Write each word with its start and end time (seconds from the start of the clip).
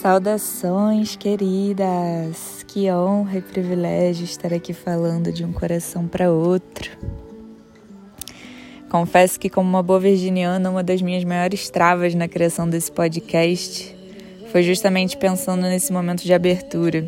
Saudações, 0.00 1.14
queridas! 1.14 2.64
Que 2.66 2.90
honra 2.90 3.36
e 3.36 3.42
privilégio 3.42 4.24
estar 4.24 4.50
aqui 4.50 4.72
falando 4.72 5.30
de 5.30 5.44
um 5.44 5.52
coração 5.52 6.08
para 6.08 6.32
outro. 6.32 6.90
Confesso 8.88 9.38
que, 9.38 9.50
como 9.50 9.68
uma 9.68 9.82
boa 9.82 10.00
virginiana, 10.00 10.70
uma 10.70 10.82
das 10.82 11.02
minhas 11.02 11.22
maiores 11.22 11.68
travas 11.68 12.14
na 12.14 12.26
criação 12.26 12.66
desse 12.66 12.90
podcast 12.90 13.94
foi 14.50 14.62
justamente 14.62 15.18
pensando 15.18 15.60
nesse 15.60 15.92
momento 15.92 16.24
de 16.24 16.32
abertura. 16.32 17.06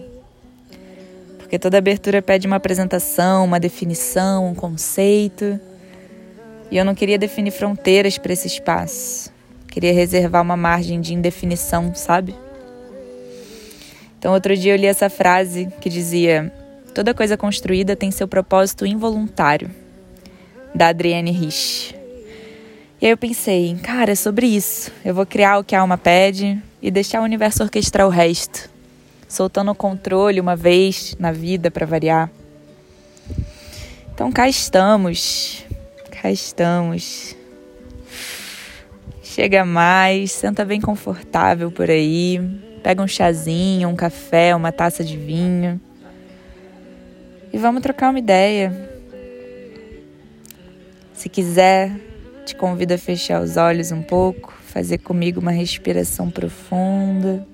Porque 1.39 1.59
toda 1.59 1.79
abertura 1.79 2.21
pede 2.21 2.47
uma 2.47 2.57
apresentação, 2.57 3.47
uma 3.47 3.59
definição, 3.59 4.49
um 4.49 4.55
conceito. 4.55 5.59
E 6.71 6.77
eu 6.77 6.85
não 6.85 6.95
queria 6.95 7.17
definir 7.17 7.53
fronteiras 7.53 8.19
para 8.19 8.35
esse 8.35 8.49
espaço. 8.49 9.33
Queria 9.69 9.95
reservar 9.95 10.43
uma 10.43 10.59
margem 10.59 11.01
de 11.01 11.15
indefinição, 11.15 11.95
sabe? 11.95 12.35
Então, 14.23 14.35
outro 14.35 14.57
dia 14.57 14.73
eu 14.73 14.77
li 14.77 14.87
essa 14.87 15.11
frase 15.11 15.67
que 15.81 15.91
dizia: 15.91 16.53
Toda 16.95 17.13
coisa 17.13 17.37
construída 17.37 17.97
tem 17.97 18.13
seu 18.13 18.29
propósito 18.29 18.87
involuntário, 18.87 19.69
da 20.73 20.91
Adrienne 20.91 21.33
Rich. 21.33 21.93
E 23.01 23.07
aí 23.07 23.11
eu 23.11 23.17
pensei, 23.17 23.77
cara, 23.83 24.13
é 24.13 24.15
sobre 24.15 24.47
isso. 24.47 24.93
Eu 25.05 25.13
vou 25.13 25.27
criar 25.27 25.59
o 25.59 25.65
que 25.65 25.75
a 25.75 25.81
alma 25.81 25.99
pede 25.99 26.57
e 26.81 26.89
deixar 26.89 27.21
o 27.21 27.25
universo 27.25 27.65
orquestrar 27.65 28.07
o 28.07 28.11
resto, 28.11 28.71
soltando 29.27 29.73
o 29.73 29.75
controle 29.75 30.39
uma 30.39 30.55
vez 30.55 31.17
na 31.19 31.33
vida 31.33 31.69
para 31.69 31.85
variar. 31.85 32.31
Então 34.15 34.31
cá 34.31 34.49
estamos, 34.49 35.65
cá 36.13 36.31
estamos. 36.31 37.35
Chega 39.21 39.65
mais, 39.65 40.31
senta 40.31 40.65
bem 40.65 40.81
confortável 40.81 41.73
por 41.73 41.91
aí, 41.91 42.41
Pega 42.83 43.03
um 43.03 43.07
chazinho, 43.07 43.89
um 43.89 43.95
café, 43.95 44.55
uma 44.55 44.73
taça 44.73 45.05
de 45.05 45.17
vinho. 45.17 45.81
E 47.53 47.59
vamos 47.59 47.83
trocar 47.83 48.11
uma 48.11 48.19
ideia. 48.19 48.91
Se 51.13 51.29
quiser, 51.29 51.93
te 52.45 52.57
convido 52.57 52.95
a 52.95 52.99
fechar 52.99 53.41
os 53.41 53.57
olhos 53.57 53.93
um 53.93 54.03
pouco, 54.03 54.53
fazer 54.67 54.99
comigo 54.99 55.41
uma 55.41 55.53
respiração 55.53 56.31
profunda. 56.31 57.47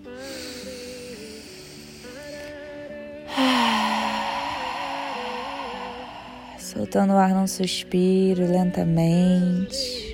Soltando 6.58 7.12
o 7.12 7.16
ar 7.16 7.34
num 7.34 7.46
suspiro 7.46 8.50
lentamente. 8.50 10.07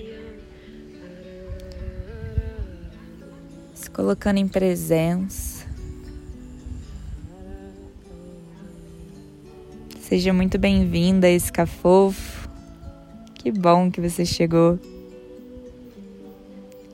Colocando 3.95 4.39
em 4.39 4.49
presença. 4.49 5.65
Seja 10.01 10.33
muito 10.33 10.59
bem-vinda 10.59 11.29
a 11.29 11.31
esse 11.31 11.51
cafofo. 11.51 12.49
Que 13.35 13.53
bom 13.53 13.91
que 13.91 14.01
você 14.01 14.27
chegou. 14.27 14.79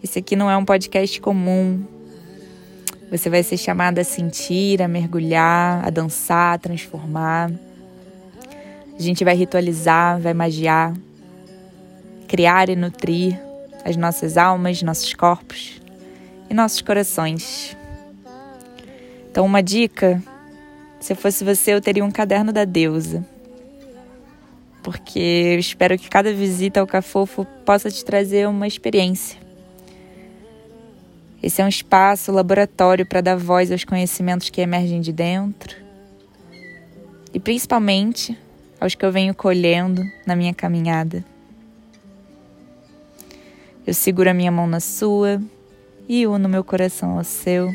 Esse 0.02 0.18
aqui 0.18 0.36
não 0.36 0.50
é 0.50 0.56
um 0.56 0.64
podcast 0.64 1.18
comum. 1.22 1.82
Você 3.10 3.30
vai 3.30 3.42
ser 3.42 3.56
chamada 3.56 4.02
a 4.02 4.04
sentir, 4.04 4.82
a 4.82 4.86
mergulhar, 4.86 5.84
a 5.84 5.90
dançar, 5.90 6.54
a 6.54 6.58
transformar. 6.58 7.50
A 8.96 9.02
gente 9.02 9.24
vai 9.24 9.34
ritualizar, 9.34 10.20
vai 10.20 10.34
magiar, 10.34 10.94
criar 12.28 12.68
e 12.68 12.76
nutrir 12.76 13.40
as 13.84 13.96
nossas 13.96 14.36
almas, 14.36 14.82
nossos 14.82 15.14
corpos 15.14 15.79
e 16.50 16.54
nossos 16.54 16.82
corações. 16.82 17.76
Então, 19.30 19.46
uma 19.46 19.62
dica: 19.62 20.22
se 20.98 21.12
eu 21.12 21.16
fosse 21.16 21.44
você, 21.44 21.72
eu 21.72 21.80
teria 21.80 22.04
um 22.04 22.10
caderno 22.10 22.52
da 22.52 22.64
deusa. 22.64 23.24
Porque 24.82 25.52
eu 25.54 25.58
espero 25.58 25.97
que 25.97 26.10
cada 26.10 26.32
visita 26.32 26.80
ao 26.80 26.86
Cafofo 26.86 27.47
possa 27.64 27.91
te 27.91 28.04
trazer 28.04 28.48
uma 28.48 28.66
experiência. 28.66 29.38
Esse 31.42 31.62
é 31.62 31.64
um 31.64 31.69
espaço, 31.69 32.32
laboratório 32.32 33.06
para 33.06 33.20
dar 33.20 33.36
voz 33.36 33.70
aos 33.70 33.84
conhecimentos 33.84 34.50
que 34.50 34.60
emergem 34.60 35.00
de 35.00 35.12
dentro 35.12 35.75
e 37.32 37.38
principalmente 37.38 38.36
aos 38.80 38.94
que 38.94 39.04
eu 39.04 39.12
venho 39.12 39.34
colhendo 39.34 40.02
na 40.26 40.34
minha 40.34 40.52
caminhada. 40.52 41.25
Eu 43.86 43.94
seguro 43.94 44.28
a 44.28 44.34
minha 44.34 44.50
mão 44.50 44.66
na 44.66 44.80
sua 44.80 45.41
e 46.12 46.26
uno 46.26 46.48
meu 46.48 46.65
coração 46.65 47.19
ao 47.19 47.22
seu, 47.22 47.72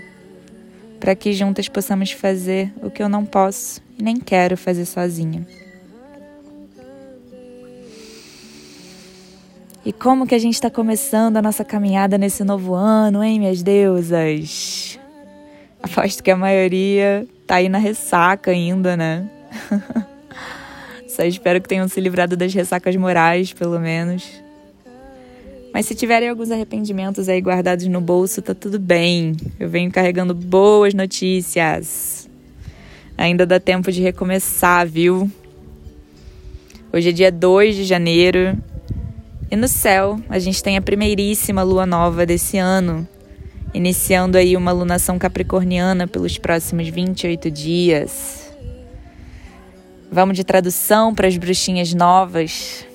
para 1.00 1.16
que 1.16 1.32
juntas 1.32 1.70
possamos 1.70 2.12
fazer 2.12 2.70
o 2.84 2.92
que 2.92 3.02
eu 3.02 3.08
não 3.08 3.26
posso 3.26 3.82
e 3.98 4.04
nem 4.04 4.18
quero 4.18 4.58
fazer 4.58 4.84
sozinha. 4.84 5.48
E 9.86 9.94
como 9.94 10.28
que 10.28 10.36
a 10.36 10.38
gente 10.38 10.56
está 10.56 10.70
começando 10.70 11.38
a 11.38 11.42
nossa 11.42 11.64
caminhada 11.64 12.18
nesse 12.18 12.44
novo 12.44 12.74
ano, 12.74 13.24
hein, 13.24 13.40
minhas 13.40 13.64
deusas? 13.64 15.00
Aposto 15.82 16.22
que 16.22 16.30
a 16.30 16.36
maioria 16.36 17.26
tá 17.48 17.56
aí 17.56 17.70
na 17.70 17.78
ressaca 17.78 18.52
ainda, 18.52 18.98
né? 18.98 19.30
Só 21.08 21.24
espero 21.24 21.62
que 21.62 21.70
tenham 21.70 21.88
se 21.88 22.02
livrado 22.02 22.36
das 22.36 22.54
ressacas 22.54 22.98
morais, 22.98 23.54
pelo 23.54 23.80
menos. 23.80 24.44
Mas 25.76 25.88
se 25.88 25.94
tiverem 25.94 26.30
alguns 26.30 26.52
arrependimentos 26.52 27.28
aí 27.28 27.42
guardados 27.42 27.86
no 27.88 28.00
bolso, 28.00 28.42
tá 28.42 28.56
tudo 28.56 28.80
bem. 28.80 29.36
Eu 29.60 29.68
venho 29.68 29.92
carregando 29.92 30.34
boas 30.34 30.94
notícias. 30.94 32.30
Ainda 33.18 33.46
dá 33.46 33.60
tempo 33.60 33.92
de 33.92 34.02
recomeçar, 34.02 34.88
viu? 34.88 35.30
Hoje 36.94 37.10
é 37.10 37.12
dia 37.12 37.30
2 37.30 37.76
de 37.76 37.84
janeiro 37.84 38.58
e 39.52 39.58
no 39.58 39.68
céu 39.68 40.18
a 40.30 40.40
gente 40.40 40.64
tem 40.64 40.78
a 40.78 40.82
primeiríssima 40.82 41.62
lua 41.62 41.86
nova 41.86 42.26
desse 42.26 42.58
ano, 42.58 43.06
iniciando 43.74 44.38
aí 44.38 44.56
uma 44.56 44.72
lunação 44.72 45.20
capricorniana 45.20 46.08
pelos 46.08 46.38
próximos 46.38 46.88
28 46.88 47.52
dias. 47.52 48.50
Vamos 50.10 50.38
de 50.38 50.46
tradução 50.46 51.14
para 51.14 51.28
as 51.28 51.36
bruxinhas 51.36 51.94
novas. 51.94 52.88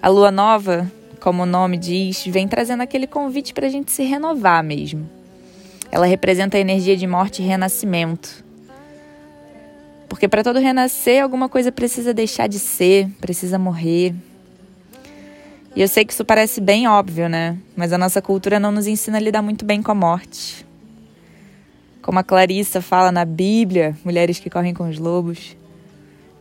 A 0.00 0.08
lua 0.08 0.30
nova 0.30 0.90
como 1.26 1.42
o 1.42 1.46
nome 1.46 1.76
diz, 1.76 2.24
vem 2.24 2.46
trazendo 2.46 2.84
aquele 2.84 3.04
convite 3.04 3.52
para 3.52 3.66
a 3.66 3.68
gente 3.68 3.90
se 3.90 4.04
renovar 4.04 4.62
mesmo. 4.62 5.10
Ela 5.90 6.06
representa 6.06 6.56
a 6.56 6.60
energia 6.60 6.96
de 6.96 7.04
morte 7.04 7.42
e 7.42 7.44
renascimento. 7.44 8.44
Porque 10.08 10.28
para 10.28 10.44
todo 10.44 10.60
renascer, 10.60 11.20
alguma 11.20 11.48
coisa 11.48 11.72
precisa 11.72 12.14
deixar 12.14 12.46
de 12.46 12.60
ser, 12.60 13.08
precisa 13.20 13.58
morrer. 13.58 14.14
E 15.74 15.82
eu 15.82 15.88
sei 15.88 16.04
que 16.04 16.12
isso 16.12 16.24
parece 16.24 16.60
bem 16.60 16.86
óbvio, 16.86 17.28
né? 17.28 17.58
Mas 17.74 17.92
a 17.92 17.98
nossa 17.98 18.22
cultura 18.22 18.60
não 18.60 18.70
nos 18.70 18.86
ensina 18.86 19.16
a 19.16 19.20
lidar 19.20 19.42
muito 19.42 19.64
bem 19.64 19.82
com 19.82 19.90
a 19.90 19.96
morte. 19.96 20.64
Como 22.02 22.20
a 22.20 22.22
Clarissa 22.22 22.80
fala 22.80 23.10
na 23.10 23.24
Bíblia, 23.24 23.96
Mulheres 24.04 24.38
que 24.38 24.48
Correm 24.48 24.72
com 24.72 24.88
os 24.88 24.96
Lobos, 24.96 25.56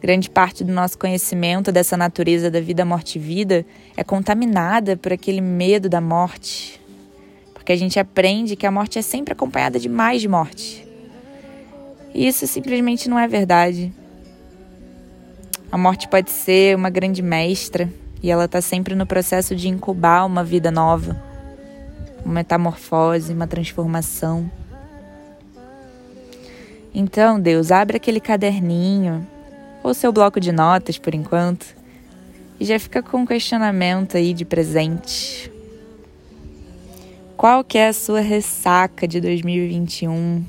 Grande 0.05 0.29
parte 0.29 0.63
do 0.63 0.71
nosso 0.71 0.99
conhecimento 0.99 1.71
dessa 1.71 1.97
natureza 1.97 2.51
da 2.51 2.61
vida, 2.61 2.85
morte 2.85 3.15
e 3.15 3.19
vida 3.19 3.65
é 3.97 4.03
contaminada 4.03 4.95
por 4.95 5.11
aquele 5.11 5.41
medo 5.41 5.89
da 5.89 5.99
morte. 5.99 6.79
Porque 7.55 7.71
a 7.71 7.75
gente 7.75 7.99
aprende 7.99 8.55
que 8.55 8.67
a 8.67 8.71
morte 8.71 8.99
é 8.99 9.01
sempre 9.01 9.33
acompanhada 9.33 9.79
de 9.79 9.89
mais 9.89 10.23
morte. 10.23 10.87
E 12.13 12.27
isso 12.27 12.45
simplesmente 12.45 13.09
não 13.09 13.17
é 13.17 13.27
verdade. 13.27 13.91
A 15.71 15.77
morte 15.77 16.07
pode 16.07 16.29
ser 16.29 16.75
uma 16.75 16.91
grande 16.91 17.23
mestra 17.23 17.91
e 18.21 18.29
ela 18.29 18.45
está 18.45 18.61
sempre 18.61 18.93
no 18.93 19.07
processo 19.07 19.55
de 19.55 19.69
incubar 19.69 20.23
uma 20.27 20.43
vida 20.43 20.69
nova, 20.69 21.19
uma 22.23 22.35
metamorfose, 22.35 23.33
uma 23.33 23.47
transformação. 23.47 24.51
Então, 26.93 27.39
Deus, 27.39 27.71
abre 27.71 27.97
aquele 27.97 28.19
caderninho 28.19 29.27
ou 29.85 29.93
seu 29.93 30.11
bloco 30.11 30.39
de 30.39 30.51
notas 30.51 30.97
por 30.97 31.13
enquanto. 31.13 31.67
E 32.59 32.65
já 32.65 32.79
fica 32.79 33.03
com 33.03 33.17
um 33.17 33.25
questionamento 33.25 34.17
aí 34.17 34.33
de 34.33 34.43
presente. 34.43 35.51
Qual 37.37 37.63
que 37.63 37.77
é 37.77 37.89
a 37.89 37.93
sua 37.93 38.19
ressaca 38.19 39.07
de 39.07 39.21
2021? 39.21 40.43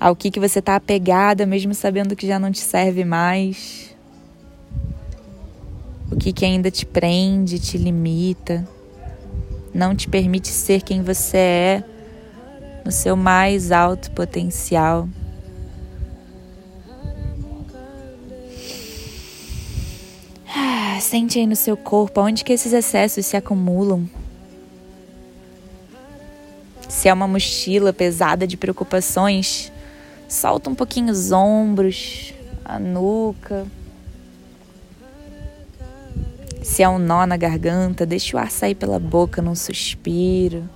Ao 0.00 0.16
que, 0.16 0.32
que 0.32 0.40
você 0.40 0.58
está 0.58 0.74
apegada, 0.74 1.46
mesmo 1.46 1.72
sabendo 1.74 2.16
que 2.16 2.26
já 2.26 2.40
não 2.40 2.50
te 2.50 2.60
serve 2.60 3.04
mais? 3.04 3.94
O 6.10 6.16
que, 6.16 6.32
que 6.32 6.44
ainda 6.44 6.72
te 6.72 6.86
prende, 6.86 7.60
te 7.60 7.78
limita, 7.78 8.66
não 9.72 9.94
te 9.94 10.08
permite 10.08 10.48
ser 10.48 10.82
quem 10.82 11.02
você 11.02 11.36
é 11.36 11.84
no 12.84 12.90
seu 12.90 13.14
mais 13.14 13.70
alto 13.70 14.10
potencial? 14.10 15.08
Sente 21.00 21.38
aí 21.38 21.46
no 21.46 21.56
seu 21.56 21.76
corpo 21.76 22.20
onde 22.20 22.44
que 22.44 22.52
esses 22.52 22.72
excessos 22.72 23.24
se 23.24 23.36
acumulam. 23.36 24.08
Se 26.88 27.08
é 27.08 27.12
uma 27.12 27.28
mochila 27.28 27.92
pesada 27.92 28.46
de 28.46 28.56
preocupações, 28.56 29.70
solta 30.28 30.68
um 30.70 30.74
pouquinho 30.74 31.12
os 31.12 31.30
ombros, 31.30 32.34
a 32.64 32.78
nuca. 32.78 33.66
Se 36.62 36.82
é 36.82 36.88
um 36.88 36.98
nó 36.98 37.26
na 37.26 37.36
garganta, 37.36 38.04
deixa 38.04 38.36
o 38.36 38.40
ar 38.40 38.50
sair 38.50 38.74
pela 38.74 38.98
boca 38.98 39.40
num 39.40 39.54
suspiro, 39.54 40.68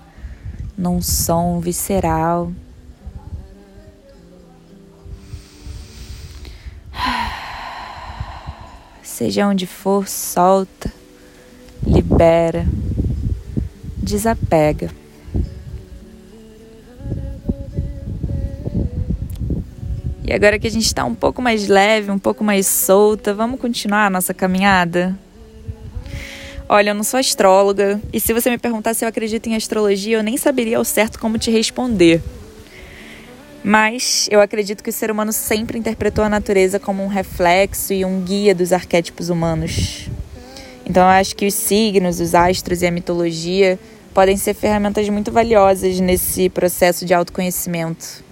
num 0.76 1.02
som 1.02 1.60
visceral. 1.60 2.52
Seja 9.22 9.46
onde 9.46 9.69
for, 9.69 10.08
solta, 10.08 10.92
libera, 11.86 12.66
desapega. 13.98 14.90
E 20.24 20.32
agora 20.32 20.58
que 20.58 20.66
a 20.66 20.70
gente 20.70 20.86
está 20.86 21.04
um 21.04 21.14
pouco 21.14 21.40
mais 21.40 21.69
leve, 21.69 22.10
um 22.10 22.19
pouco 22.19 22.42
mais 22.42 22.66
solta, 22.66 23.32
vamos 23.32 23.60
continuar 23.60 24.06
a 24.06 24.10
nossa 24.10 24.34
caminhada? 24.34 25.16
Olha, 26.69 26.90
eu 26.90 26.94
não 26.96 27.04
sou 27.04 27.20
astróloga, 27.20 28.00
e 28.12 28.19
se 28.19 28.32
você 28.32 28.50
me 28.50 28.58
perguntar 28.58 28.92
se 28.92 29.04
eu 29.04 29.08
acredito 29.08 29.46
em 29.46 29.54
astrologia, 29.54 30.16
eu 30.16 30.22
nem 30.24 30.36
saberia 30.36 30.78
ao 30.78 30.84
certo 30.84 31.20
como 31.20 31.38
te 31.38 31.48
responder. 31.48 32.20
Mas 33.64 34.29
eu 34.31 34.41
acredito 34.41 34.82
que 34.82 34.91
o 34.91 34.93
ser 34.93 35.11
humano 35.11 35.32
sempre 35.32 35.79
interpretou 35.79 36.25
a 36.25 36.29
natureza 36.29 36.81
como 36.81 37.03
um 37.05 37.09
reflexo 37.09 37.93
e 37.93 38.05
um 38.05 38.20
guia 38.20 38.55
dos 38.55 38.73
arquétipos 38.73 39.29
humanos. 39.29 40.09
Então 40.85 41.03
eu 41.03 41.11
acho 41.11 41.37
que 41.37 41.47
os 41.47 41.55
signos, 41.55 42.19
os 42.19 42.35
astros 42.35 42.82
e 42.82 42.87
a 42.87 42.91
mitologia 42.91 43.79
podem 44.12 44.37
ser 44.37 44.55
ferramentas 44.55 45.09
muito 45.09 45.31
valiosas 45.31 46.00
nesse 46.00 46.49
processo 46.49 47.06
de 47.06 47.14
autoconhecimento. 47.14 48.25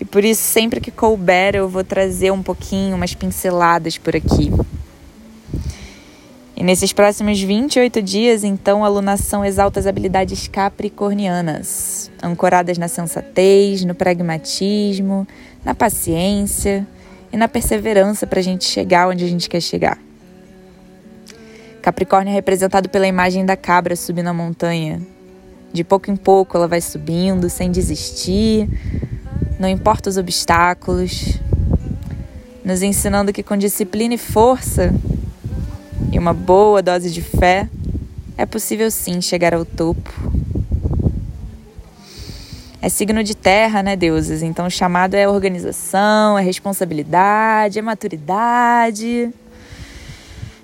E 0.00 0.04
por 0.04 0.24
isso, 0.24 0.42
sempre 0.42 0.80
que 0.80 0.90
couber, 0.90 1.54
eu 1.54 1.68
vou 1.68 1.84
trazer 1.84 2.30
um 2.30 2.42
pouquinho, 2.42 2.96
umas 2.96 3.14
pinceladas 3.14 3.98
por 3.98 4.16
aqui. 4.16 4.50
E 6.60 6.62
nesses 6.62 6.92
próximos 6.92 7.40
28 7.40 8.02
dias, 8.02 8.44
então, 8.44 8.84
a 8.84 8.86
alunação 8.86 9.42
exalta 9.42 9.80
as 9.80 9.86
habilidades 9.86 10.46
capricornianas, 10.46 12.12
ancoradas 12.22 12.76
na 12.76 12.86
sensatez, 12.86 13.82
no 13.82 13.94
pragmatismo, 13.94 15.26
na 15.64 15.74
paciência 15.74 16.86
e 17.32 17.36
na 17.38 17.48
perseverança 17.48 18.26
para 18.26 18.40
a 18.40 18.42
gente 18.42 18.66
chegar 18.66 19.08
onde 19.08 19.24
a 19.24 19.26
gente 19.26 19.48
quer 19.48 19.62
chegar. 19.62 19.96
Capricórnio 21.80 22.30
é 22.30 22.34
representado 22.34 22.90
pela 22.90 23.06
imagem 23.06 23.46
da 23.46 23.56
cabra 23.56 23.96
subindo 23.96 24.28
a 24.28 24.34
montanha. 24.34 25.00
De 25.72 25.82
pouco 25.82 26.10
em 26.10 26.16
pouco 26.16 26.58
ela 26.58 26.68
vai 26.68 26.82
subindo, 26.82 27.48
sem 27.48 27.70
desistir, 27.70 28.68
não 29.58 29.66
importa 29.66 30.10
os 30.10 30.18
obstáculos, 30.18 31.40
nos 32.62 32.82
ensinando 32.82 33.32
que 33.32 33.42
com 33.42 33.56
disciplina 33.56 34.12
e 34.12 34.18
força 34.18 34.92
e 36.12 36.18
uma 36.18 36.32
boa 36.32 36.82
dose 36.82 37.10
de 37.10 37.22
fé, 37.22 37.68
é 38.36 38.46
possível 38.46 38.90
sim 38.90 39.20
chegar 39.20 39.54
ao 39.54 39.64
topo. 39.64 40.10
É 42.82 42.88
signo 42.88 43.22
de 43.22 43.36
terra, 43.36 43.82
né, 43.82 43.94
deuses? 43.94 44.42
Então 44.42 44.66
o 44.66 44.70
chamado 44.70 45.14
é 45.14 45.28
organização, 45.28 46.38
é 46.38 46.42
responsabilidade, 46.42 47.78
é 47.78 47.82
maturidade. 47.82 49.30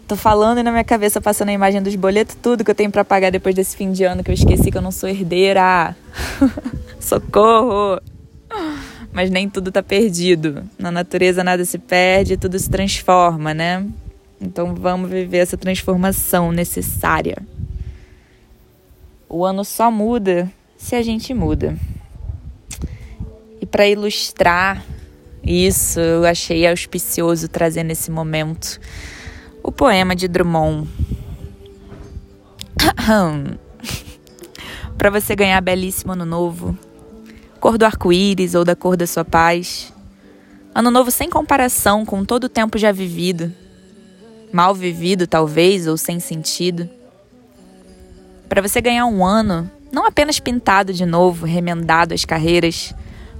Tô 0.09 0.17
falando 0.17 0.59
e 0.59 0.63
na 0.63 0.71
minha 0.71 0.85
cabeça 0.85 1.21
passando 1.21 1.51
a 1.51 1.53
imagem 1.53 1.83
dos 1.83 1.95
boletos, 1.95 2.37
tudo 2.41 2.65
que 2.65 2.71
eu 2.71 2.75
tenho 2.75 2.91
para 2.91 3.05
pagar 3.05 3.31
depois 3.31 3.55
desse 3.55 3.77
fim 3.77 3.93
de 3.93 4.05
ano 4.05 4.25
que 4.25 4.31
eu 4.31 4.35
esqueci 4.35 4.71
que 4.71 4.79
eu 4.79 4.83
não 4.83 4.93
sou 4.93 5.09
herdeira. 5.09 5.95
Socorro! 6.99 8.01
Mas 9.13 9.31
nem 9.31 9.49
tudo 9.49 9.71
tá 9.71 9.83
perdido. 9.83 10.63
Na 10.79 10.91
natureza 10.91 11.45
nada 11.45 11.65
se 11.65 11.79
perde, 11.79 12.37
tudo 12.37 12.59
se 12.59 12.71
transforma, 12.71 13.53
né? 13.53 13.85
Então 14.41 14.75
vamos 14.75 15.11
viver 15.11 15.39
essa 15.39 15.57
transformação 15.57 16.53
necessária. 16.53 17.39
O 19.29 19.45
ano 19.45 19.65
só 19.65 19.91
muda 19.91 20.51
se 20.77 20.95
a 20.95 21.03
gente 21.03 21.33
muda. 21.35 21.77
E 23.61 23.67
para 23.67 23.89
ilustrar 23.89 24.85
isso, 25.43 25.99
eu 26.01 26.25
achei 26.25 26.67
auspicioso 26.67 27.49
trazer 27.49 27.83
nesse 27.83 28.11
momento 28.11 28.79
o 29.63 29.73
poema 29.73 30.15
de 30.15 30.29
Drummond. 30.29 30.89
para 34.99 35.11
você 35.11 35.35
ganhar 35.35 35.61
belíssimo 35.61 36.13
ano 36.13 36.25
novo, 36.25 36.79
cor 37.59 37.77
do 37.79 37.85
arco-íris 37.85 38.55
ou 38.55 38.65
da 38.65 38.77
cor 38.77 38.97
da 38.97 39.07
sua 39.07 39.25
paz. 39.25 39.93
Ano 40.75 40.91
novo 40.91 41.11
sem 41.11 41.31
comparação 41.31 42.05
com 42.05 42.25
todo 42.25 42.45
o 42.45 42.49
tempo 42.49 42.77
já 42.77 42.93
vivido 42.93 43.53
mal 44.53 44.75
vivido 44.75 45.27
talvez 45.27 45.87
ou 45.87 45.97
sem 45.97 46.21
sentido. 46.21 46.89
Para 48.49 48.63
você 48.63 48.81
ganhar 48.81 49.07
um 49.07 49.25
ano, 49.25 49.71
não 49.93 50.07
apenas 50.07 50.39
pintado 50.39 50.93
de 50.93 51.05
novo, 51.05 51.47
remendado 51.47 52.15
as 52.15 52.25
carreiras, 52.25 52.95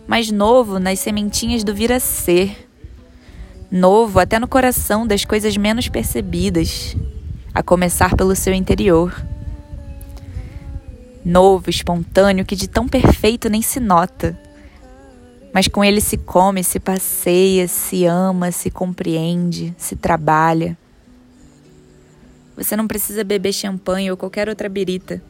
mas 0.07 0.31
novo 0.31 0.79
nas 0.79 0.99
sementinhas 0.99 1.63
do 1.65 1.75
vir 1.75 1.93
a 1.93 2.01
ser. 2.01 2.69
Novo 3.71 4.19
até 4.19 4.39
no 4.39 4.47
coração 4.47 5.07
das 5.07 5.25
coisas 5.25 5.57
menos 5.57 5.89
percebidas, 5.89 6.97
a 7.53 7.63
começar 7.63 8.15
pelo 8.17 8.35
seu 8.37 8.55
interior. 8.55 9.15
Novo, 11.25 11.69
espontâneo, 11.69 12.45
que 12.45 12.55
de 12.55 12.69
tão 12.69 12.87
perfeito 12.87 13.49
nem 13.49 13.61
se 13.61 13.81
nota. 13.81 14.39
Mas 15.53 15.67
com 15.67 15.83
ele 15.83 16.01
se 16.01 16.17
come, 16.17 16.63
se 16.63 16.79
passeia, 16.79 17.67
se 17.67 18.05
ama, 18.05 18.53
se 18.53 18.71
compreende, 18.71 19.75
se 19.77 19.97
trabalha. 19.97 20.79
Você 22.57 22.75
não 22.75 22.89
precisa 22.89 23.23
beber 23.23 23.53
champanhe 23.53 24.11
ou 24.11 24.17
qualquer 24.17 24.49
outra 24.49 24.69
birita. 24.69 25.23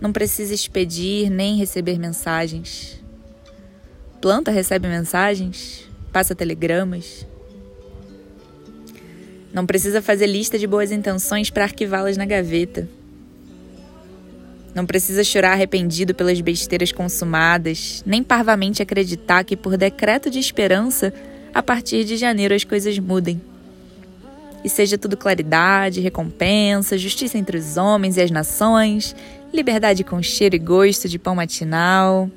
Não 0.00 0.10
precisa 0.10 0.54
expedir 0.54 1.30
nem 1.30 1.56
receber 1.56 1.98
mensagens. 1.98 2.98
Planta 4.22 4.50
recebe 4.50 4.88
mensagens, 4.88 5.86
passa 6.10 6.34
telegramas. 6.34 7.26
Não 9.52 9.66
precisa 9.66 10.00
fazer 10.00 10.26
lista 10.26 10.58
de 10.58 10.66
boas 10.66 10.90
intenções 10.90 11.50
para 11.50 11.64
arquivá-las 11.64 12.16
na 12.16 12.24
gaveta. 12.24 12.88
Não 14.74 14.84
precisa 14.84 15.24
chorar 15.24 15.52
arrependido 15.52 16.14
pelas 16.14 16.40
besteiras 16.40 16.92
consumadas, 16.92 18.02
nem 18.04 18.22
parvamente 18.22 18.82
acreditar 18.82 19.44
que, 19.44 19.56
por 19.56 19.76
decreto 19.76 20.28
de 20.28 20.38
esperança, 20.38 21.12
a 21.54 21.62
partir 21.62 22.04
de 22.04 22.16
janeiro 22.16 22.54
as 22.54 22.64
coisas 22.64 22.98
mudem 22.98 23.40
e 24.66 24.68
seja 24.68 24.98
tudo 24.98 25.16
claridade, 25.16 26.00
recompensa, 26.00 26.98
justiça 26.98 27.38
entre 27.38 27.56
os 27.56 27.76
homens 27.76 28.16
e 28.16 28.20
as 28.20 28.32
nações, 28.32 29.14
liberdade 29.54 30.02
com 30.02 30.20
cheiro 30.20 30.56
e 30.56 30.58
gosto 30.58 31.08
de 31.08 31.20
pão 31.20 31.36
matinal, 31.36 32.28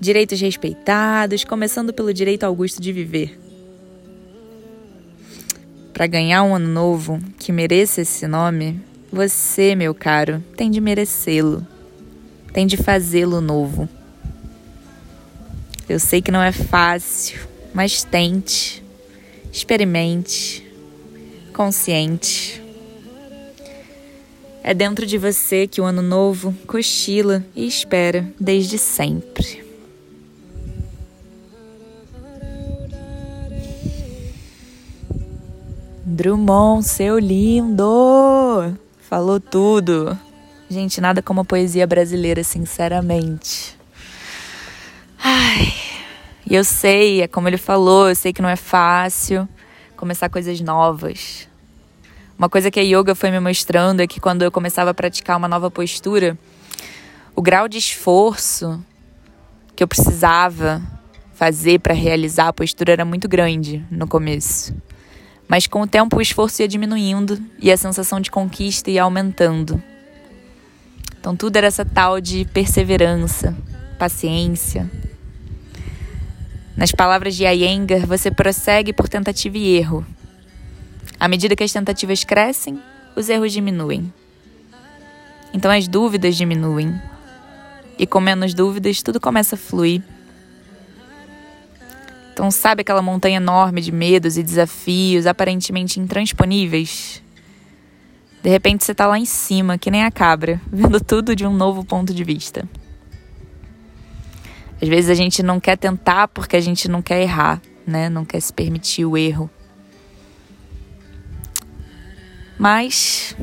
direitos 0.00 0.40
respeitados, 0.40 1.44
começando 1.44 1.92
pelo 1.92 2.14
direito 2.14 2.44
augusto 2.44 2.80
de 2.80 2.94
viver. 2.94 3.38
Para 5.92 6.06
ganhar 6.06 6.44
um 6.44 6.54
ano 6.54 6.66
novo 6.66 7.20
que 7.38 7.52
mereça 7.52 8.00
esse 8.00 8.26
nome, 8.26 8.80
você, 9.12 9.74
meu 9.74 9.94
caro, 9.94 10.42
tem 10.56 10.70
de 10.70 10.80
merecê-lo, 10.80 11.66
tem 12.54 12.66
de 12.66 12.78
fazê-lo 12.78 13.42
novo. 13.42 13.86
Eu 15.86 16.00
sei 16.00 16.22
que 16.22 16.32
não 16.32 16.42
é 16.42 16.52
fácil, 16.52 17.38
mas 17.74 18.02
tente, 18.02 18.82
experimente 19.52 20.65
consciente. 21.56 22.62
É 24.62 24.74
dentro 24.74 25.06
de 25.06 25.16
você 25.16 25.66
que 25.66 25.80
o 25.80 25.84
ano 25.84 26.02
novo 26.02 26.54
cochila 26.66 27.42
e 27.54 27.66
espera 27.66 28.28
desde 28.38 28.76
sempre. 28.76 29.64
Drummond, 36.04 36.86
seu 36.86 37.18
lindo! 37.18 38.76
Falou 39.00 39.40
tudo. 39.40 40.18
Gente, 40.68 41.00
nada 41.00 41.22
como 41.22 41.40
a 41.40 41.44
poesia 41.44 41.86
brasileira, 41.86 42.44
sinceramente. 42.44 43.76
Ai, 45.18 45.72
eu 46.50 46.64
sei, 46.64 47.22
é 47.22 47.28
como 47.28 47.48
ele 47.48 47.56
falou, 47.56 48.08
eu 48.08 48.16
sei 48.16 48.32
que 48.32 48.42
não 48.42 48.48
é 48.48 48.56
fácil 48.56 49.48
começar 49.96 50.28
coisas 50.28 50.60
novas. 50.60 51.48
Uma 52.38 52.48
coisa 52.48 52.70
que 52.70 52.78
a 52.78 52.82
yoga 52.82 53.14
foi 53.14 53.30
me 53.30 53.40
mostrando 53.40 54.00
é 54.00 54.06
que 54.06 54.20
quando 54.20 54.42
eu 54.42 54.52
começava 54.52 54.90
a 54.90 54.94
praticar 54.94 55.38
uma 55.38 55.48
nova 55.48 55.70
postura, 55.70 56.38
o 57.34 57.40
grau 57.40 57.66
de 57.66 57.78
esforço 57.78 58.82
que 59.74 59.82
eu 59.82 59.88
precisava 59.88 60.82
fazer 61.34 61.80
para 61.80 61.94
realizar 61.94 62.48
a 62.48 62.52
postura 62.52 62.92
era 62.92 63.04
muito 63.04 63.28
grande 63.28 63.84
no 63.90 64.06
começo. 64.06 64.74
Mas 65.48 65.66
com 65.66 65.82
o 65.82 65.86
tempo 65.86 66.18
o 66.18 66.22
esforço 66.22 66.62
ia 66.62 66.68
diminuindo 66.68 67.38
e 67.58 67.70
a 67.70 67.76
sensação 67.76 68.20
de 68.20 68.30
conquista 68.30 68.90
ia 68.90 69.02
aumentando. 69.02 69.82
Então 71.18 71.34
tudo 71.34 71.56
era 71.56 71.66
essa 71.66 71.84
tal 71.84 72.20
de 72.20 72.44
perseverança, 72.46 73.56
paciência. 73.98 74.90
Nas 76.76 76.92
palavras 76.92 77.34
de 77.34 77.44
Iyengar, 77.44 78.06
você 78.06 78.30
prossegue 78.30 78.92
por 78.92 79.08
tentativa 79.08 79.56
e 79.56 79.76
erro. 79.78 80.06
À 81.18 81.26
medida 81.26 81.56
que 81.56 81.64
as 81.64 81.72
tentativas 81.72 82.22
crescem, 82.22 82.78
os 83.16 83.30
erros 83.30 83.50
diminuem. 83.52 84.12
Então 85.54 85.70
as 85.70 85.88
dúvidas 85.88 86.36
diminuem. 86.36 87.00
E 87.98 88.06
com 88.06 88.20
menos 88.20 88.52
dúvidas, 88.52 89.02
tudo 89.02 89.18
começa 89.18 89.54
a 89.54 89.58
fluir. 89.58 90.02
Então, 92.30 92.50
sabe 92.50 92.82
aquela 92.82 93.00
montanha 93.00 93.38
enorme 93.38 93.80
de 93.80 93.90
medos 93.90 94.36
e 94.36 94.42
desafios 94.42 95.26
aparentemente 95.26 95.98
intransponíveis? 95.98 97.22
De 98.42 98.50
repente 98.50 98.84
você 98.84 98.92
está 98.92 99.06
lá 99.06 99.18
em 99.18 99.24
cima, 99.24 99.78
que 99.78 99.90
nem 99.90 100.04
a 100.04 100.10
cabra, 100.10 100.60
vendo 100.70 101.00
tudo 101.00 101.34
de 101.34 101.46
um 101.46 101.54
novo 101.54 101.82
ponto 101.82 102.12
de 102.12 102.22
vista. 102.22 102.68
Às 104.80 104.88
vezes 104.88 105.10
a 105.10 105.14
gente 105.14 105.42
não 105.42 105.58
quer 105.58 105.76
tentar 105.76 106.28
porque 106.28 106.56
a 106.56 106.60
gente 106.60 106.88
não 106.88 107.00
quer 107.00 107.22
errar, 107.22 107.60
né? 107.86 108.08
Não 108.08 108.24
quer 108.24 108.40
se 108.40 108.52
permitir 108.52 109.04
o 109.04 109.16
erro. 109.16 109.50
Mas 112.58 113.36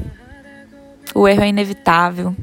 o 1.13 1.27
erro 1.27 1.43
é 1.43 1.49
inevitável. 1.49 2.35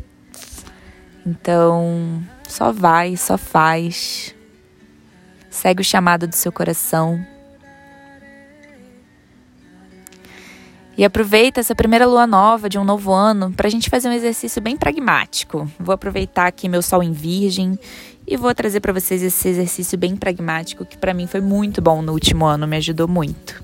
Então, 1.27 2.23
só 2.49 2.73
vai, 2.73 3.17
só 3.17 3.37
faz. 3.37 4.35
Segue 5.51 5.83
o 5.83 5.85
chamado 5.85 6.27
do 6.27 6.35
seu 6.35 6.51
coração. 6.51 7.25
E 10.97 11.05
aproveita 11.05 11.61
essa 11.61 11.75
primeira 11.75 12.07
lua 12.07 12.27
nova 12.27 12.69
de 12.69 12.79
um 12.79 12.85
novo 12.85 13.13
ano 13.13 13.53
para 13.53 13.67
a 13.67 13.71
gente 13.71 13.89
fazer 13.89 14.09
um 14.09 14.13
exercício 14.13 14.61
bem 14.61 14.77
pragmático. 14.77 15.71
Vou 15.79 15.95
aproveitar 15.95 16.47
aqui 16.47 16.69
meu 16.69 16.83
sol 16.83 17.03
em 17.03 17.13
Virgem 17.13 17.79
e 18.31 18.37
vou 18.37 18.55
trazer 18.55 18.79
para 18.79 18.93
vocês 18.93 19.23
esse 19.23 19.49
exercício 19.49 19.99
bem 19.99 20.15
pragmático 20.15 20.85
que 20.85 20.97
para 20.97 21.13
mim 21.13 21.27
foi 21.27 21.41
muito 21.41 21.83
bom 21.83 22.01
no 22.01 22.13
último 22.13 22.47
ano, 22.47 22.67
me 22.67 22.77
ajudou 22.77 23.09
muito. 23.09 23.63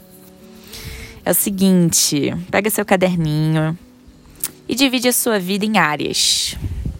É 1.24 1.30
o 1.30 1.34
seguinte, 1.34 2.34
pega 2.50 2.68
seu 2.68 2.84
caderninho 2.84 3.78
e 4.68 4.74
divide 4.74 5.06
a 5.06 5.12
sua 5.12 5.38
vida 5.38 5.64
em 5.64 5.78
áreas 5.78 6.56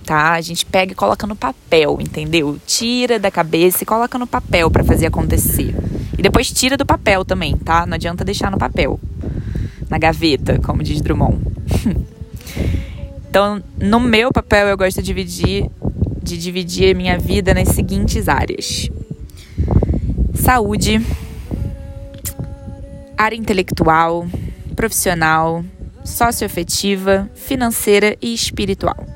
tá? 0.07 0.35
A 0.35 0.41
gente 0.41 0.65
pega 0.65 0.93
e 0.93 0.95
coloca 0.95 1.27
no 1.27 1.35
papel, 1.35 1.99
entendeu? 2.01 2.59
Tira 2.65 3.19
da 3.19 3.29
cabeça 3.29 3.83
e 3.83 3.87
coloca 3.87 4.17
no 4.17 4.27
papel 4.27 4.71
para 4.71 4.85
fazer 4.85 5.07
acontecer. 5.07 5.75
E 6.17 6.23
depois 6.23 6.51
tira 6.53 6.77
do 6.77 6.87
papel 6.87 7.25
também, 7.25 7.57
tá? 7.57 7.85
Não 7.85 7.95
adianta 7.95 8.25
deixar 8.25 8.51
no 8.51 8.57
papel. 8.57 9.01
Na 9.91 9.99
gaveta, 9.99 10.61
como 10.61 10.83
diz 10.83 11.01
Drummond. 11.01 11.39
então, 13.29 13.61
no 13.77 13.99
meu 13.99 14.31
papel 14.31 14.69
eu 14.69 14.77
gosto 14.77 15.03
de 15.03 15.03
dividir 15.03 15.69
de 16.27 16.37
dividir 16.37 16.95
minha 16.95 17.17
vida 17.17 17.55
nas 17.55 17.69
seguintes 17.69 18.29
áreas: 18.29 18.91
saúde, 20.35 21.01
área 23.17 23.37
intelectual, 23.37 24.27
profissional, 24.75 25.65
socioafetiva, 26.05 27.31
financeira 27.35 28.17
e 28.21 28.35
espiritual. 28.35 29.07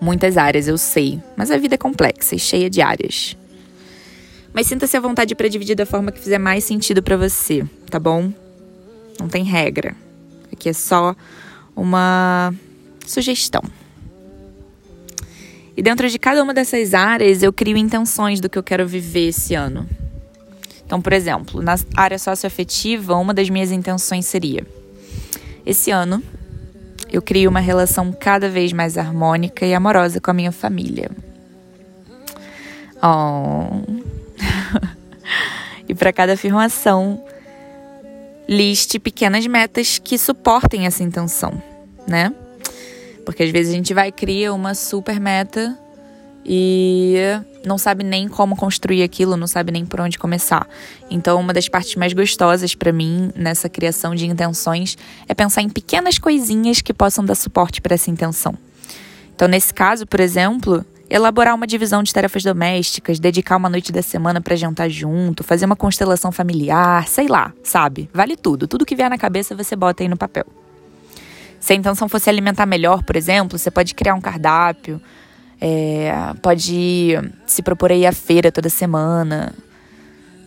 Muitas 0.00 0.38
áreas, 0.38 0.66
eu 0.66 0.78
sei, 0.78 1.20
mas 1.36 1.50
a 1.50 1.58
vida 1.58 1.74
é 1.74 1.78
complexa 1.78 2.34
e 2.34 2.38
cheia 2.38 2.70
de 2.70 2.80
áreas. 2.80 3.36
Mas 4.54 4.66
sinta-se 4.66 4.96
à 4.96 5.00
vontade 5.00 5.34
para 5.34 5.48
dividir 5.48 5.76
da 5.76 5.84
forma 5.84 6.10
que 6.10 6.20
fizer 6.20 6.38
mais 6.38 6.64
sentido 6.64 7.02
para 7.02 7.16
você, 7.16 7.62
tá 7.90 7.98
bom? 7.98 8.32
Não 9.20 9.28
tem 9.28 9.44
regra. 9.44 9.94
Aqui 10.50 10.70
é 10.70 10.72
só 10.72 11.14
uma 11.74 12.54
sugestão. 13.06 13.62
E 15.76 15.82
dentro 15.82 16.08
de 16.08 16.18
cada 16.18 16.42
uma 16.42 16.54
dessas 16.54 16.94
áreas, 16.94 17.42
eu 17.42 17.52
crio 17.52 17.76
intenções 17.76 18.40
do 18.40 18.48
que 18.48 18.58
eu 18.58 18.62
quero 18.62 18.86
viver 18.86 19.28
esse 19.28 19.54
ano. 19.54 19.86
Então, 20.84 21.02
por 21.02 21.12
exemplo, 21.12 21.60
na 21.60 21.76
área 21.94 22.18
socioafetiva, 22.18 23.14
uma 23.16 23.34
das 23.34 23.50
minhas 23.50 23.70
intenções 23.70 24.24
seria: 24.24 24.64
esse 25.66 25.90
ano 25.90 26.22
eu 27.12 27.20
crio 27.20 27.50
uma 27.50 27.60
relação 27.60 28.12
cada 28.12 28.48
vez 28.48 28.72
mais 28.72 28.96
harmônica 28.96 29.66
e 29.66 29.74
amorosa 29.74 30.20
com 30.20 30.30
a 30.30 30.34
minha 30.34 30.52
família. 30.52 31.10
Oh. 33.02 33.82
e 35.88 35.94
para 35.94 36.12
cada 36.12 36.32
afirmação, 36.32 37.22
liste 38.48 38.98
pequenas 38.98 39.46
metas 39.46 39.98
que 39.98 40.16
suportem 40.16 40.86
essa 40.86 41.02
intenção, 41.02 41.62
né? 42.08 42.32
Porque 43.26 43.42
às 43.42 43.50
vezes 43.50 43.72
a 43.72 43.76
gente 43.76 43.92
vai 43.92 44.10
criar 44.10 44.54
uma 44.54 44.72
super 44.72 45.20
meta 45.20 45.76
e 46.48 47.16
não 47.64 47.76
sabe 47.76 48.04
nem 48.04 48.28
como 48.28 48.56
construir 48.56 49.02
aquilo, 49.02 49.36
não 49.36 49.48
sabe 49.48 49.72
nem 49.72 49.84
por 49.84 50.00
onde 50.00 50.16
começar. 50.16 50.66
Então, 51.10 51.40
uma 51.40 51.52
das 51.52 51.68
partes 51.68 51.96
mais 51.96 52.12
gostosas 52.12 52.74
para 52.76 52.92
mim 52.92 53.32
nessa 53.34 53.68
criação 53.68 54.14
de 54.14 54.26
intenções 54.26 54.96
é 55.28 55.34
pensar 55.34 55.62
em 55.62 55.68
pequenas 55.68 56.18
coisinhas 56.18 56.80
que 56.80 56.94
possam 56.94 57.24
dar 57.24 57.34
suporte 57.34 57.80
para 57.80 57.94
essa 57.94 58.10
intenção. 58.10 58.54
Então, 59.34 59.48
nesse 59.48 59.74
caso, 59.74 60.06
por 60.06 60.20
exemplo, 60.20 60.84
elaborar 61.10 61.54
uma 61.56 61.66
divisão 61.66 62.04
de 62.04 62.12
tarefas 62.12 62.44
domésticas, 62.44 63.18
dedicar 63.18 63.56
uma 63.56 63.68
noite 63.68 63.90
da 63.90 64.00
semana 64.00 64.40
para 64.40 64.54
jantar 64.54 64.88
junto, 64.88 65.42
fazer 65.42 65.66
uma 65.66 65.76
constelação 65.76 66.30
familiar, 66.30 67.08
sei 67.08 67.26
lá, 67.26 67.52
sabe? 67.62 68.08
Vale 68.14 68.36
tudo. 68.36 68.68
Tudo 68.68 68.86
que 68.86 68.94
vier 68.94 69.10
na 69.10 69.18
cabeça 69.18 69.54
você 69.54 69.74
bota 69.74 70.04
aí 70.04 70.08
no 70.08 70.16
papel. 70.16 70.46
Se 71.60 71.72
a 71.72 71.76
intenção 71.76 72.08
fosse 72.08 72.30
alimentar 72.30 72.66
melhor, 72.66 73.02
por 73.02 73.16
exemplo, 73.16 73.58
você 73.58 73.70
pode 73.70 73.94
criar 73.94 74.14
um 74.14 74.20
cardápio, 74.20 75.00
é, 75.60 76.12
pode 76.42 77.14
se 77.46 77.62
propor 77.62 77.90
a 77.90 77.94
ir 77.94 78.06
à 78.06 78.12
feira 78.12 78.52
toda 78.52 78.68
semana, 78.68 79.54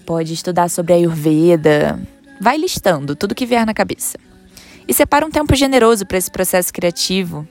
pode 0.05 0.33
estudar 0.33 0.69
sobre 0.69 0.93
a 0.93 0.95
Ayurveda. 0.95 1.99
Vai 2.39 2.57
listando 2.57 3.15
tudo 3.15 3.35
que 3.35 3.45
vier 3.45 3.65
na 3.65 3.73
cabeça. 3.73 4.17
E 4.87 4.93
separa 4.93 5.25
um 5.25 5.29
tempo 5.29 5.55
generoso 5.55 6.05
para 6.05 6.17
esse 6.17 6.31
processo 6.31 6.73
criativo. 6.73 7.47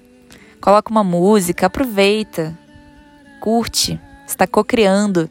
Coloca 0.61 0.91
uma 0.91 1.05
música, 1.05 1.67
aproveita, 1.67 2.59
curte, 3.41 4.01
está 4.27 4.47
co-criando 4.47 5.31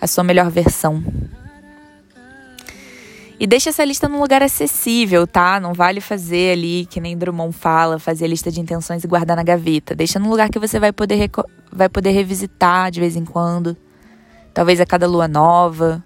a 0.00 0.06
sua 0.06 0.22
melhor 0.22 0.50
versão. 0.50 1.02
E 3.40 3.46
deixa 3.46 3.70
essa 3.70 3.84
lista 3.84 4.08
num 4.08 4.20
lugar 4.20 4.42
acessível, 4.42 5.24
tá? 5.24 5.60
Não 5.60 5.72
vale 5.72 6.00
fazer 6.00 6.52
ali, 6.52 6.86
que 6.86 7.00
nem 7.00 7.16
Drummond 7.16 7.54
fala, 7.54 7.98
fazer 7.98 8.24
a 8.24 8.28
lista 8.28 8.50
de 8.50 8.60
intenções 8.60 9.04
e 9.04 9.06
guardar 9.06 9.36
na 9.36 9.44
gaveta. 9.44 9.94
Deixa 9.94 10.18
num 10.18 10.28
lugar 10.28 10.48
que 10.48 10.58
você 10.58 10.80
vai 10.80 10.92
poder, 10.92 11.30
vai 11.70 11.88
poder 11.88 12.10
revisitar 12.10 12.90
de 12.90 12.98
vez 12.98 13.14
em 13.14 13.24
quando. 13.24 13.76
Talvez 14.52 14.80
a 14.80 14.86
cada 14.86 15.06
lua 15.06 15.28
nova. 15.28 16.02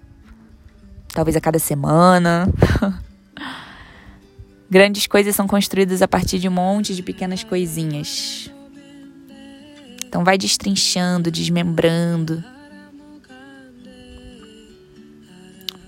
Talvez 1.11 1.35
a 1.35 1.41
cada 1.41 1.57
semana. 1.57 2.47
Grandes 4.69 5.07
coisas 5.07 5.35
são 5.35 5.47
construídas 5.47 6.03
a 6.03 6.07
partir 6.07 6.37
de 6.37 6.47
um 6.47 6.51
monte 6.51 6.95
de 6.95 7.01
pequenas 7.01 7.43
coisinhas. 7.43 8.51
Então 10.05 10.23
vai 10.23 10.37
destrinchando, 10.37 11.31
desmembrando 11.31 12.43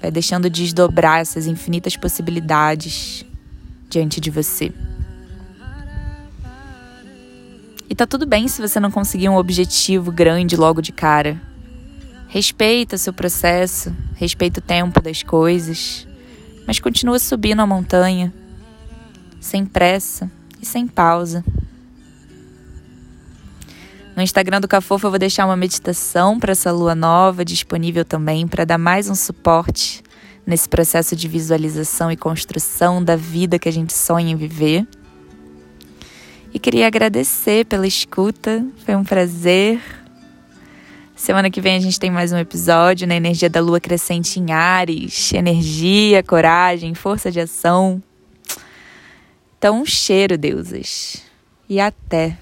Vai 0.01 0.11
deixando 0.11 0.49
desdobrar 0.49 1.19
essas 1.19 1.47
infinitas 1.47 1.95
possibilidades 1.95 3.25
diante 3.89 4.19
de 4.19 4.29
você. 4.29 4.71
E 7.89 7.95
tá 7.95 8.05
tudo 8.05 8.25
bem 8.25 8.47
se 8.47 8.61
você 8.61 8.79
não 8.79 8.91
conseguir 8.91 9.29
um 9.29 9.37
objetivo 9.37 10.11
grande 10.11 10.57
logo 10.57 10.81
de 10.81 10.91
cara. 10.91 11.39
Respeita 12.27 12.97
seu 12.97 13.13
processo, 13.13 13.95
respeita 14.15 14.59
o 14.59 14.63
tempo 14.63 15.01
das 15.01 15.23
coisas, 15.23 16.05
mas 16.67 16.79
continua 16.79 17.19
subindo 17.19 17.61
a 17.61 17.67
montanha, 17.67 18.33
sem 19.39 19.65
pressa 19.65 20.29
e 20.61 20.65
sem 20.65 20.87
pausa. 20.87 21.45
No 24.15 24.21
Instagram 24.21 24.61
do 24.61 24.67
Cafofa 24.67 25.07
eu 25.07 25.11
vou 25.11 25.19
deixar 25.19 25.45
uma 25.45 25.57
meditação 25.57 26.39
para 26.39 26.53
essa 26.53 26.71
lua 26.71 26.95
nova 26.95 27.43
disponível 27.43 28.05
também 28.05 28.47
para 28.47 28.63
dar 28.63 28.77
mais 28.77 29.09
um 29.09 29.15
suporte 29.15 30.01
nesse 30.47 30.69
processo 30.69 31.17
de 31.17 31.27
visualização 31.27 32.09
e 32.09 32.15
construção 32.15 33.03
da 33.03 33.17
vida 33.17 33.59
que 33.59 33.67
a 33.67 33.71
gente 33.71 33.91
sonha 33.91 34.31
em 34.31 34.35
viver. 34.37 34.87
E 36.53 36.57
queria 36.57 36.87
agradecer 36.87 37.65
pela 37.65 37.85
escuta, 37.85 38.65
foi 38.85 38.95
um 38.95 39.03
prazer. 39.03 39.81
Semana 41.13 41.49
que 41.49 41.59
vem 41.59 41.75
a 41.75 41.81
gente 41.81 41.99
tem 41.99 42.09
mais 42.09 42.31
um 42.31 42.37
episódio 42.37 43.05
na 43.05 43.15
energia 43.15 43.49
da 43.49 43.59
lua 43.59 43.81
crescente 43.81 44.39
em 44.39 44.53
Ares, 44.53 45.33
energia, 45.33 46.23
coragem, 46.23 46.93
força 46.93 47.29
de 47.29 47.41
ação. 47.41 48.01
Então, 49.57 49.81
um 49.81 49.85
cheiro, 49.85 50.37
deusas. 50.37 51.21
E 51.67 51.81
até. 51.81 52.37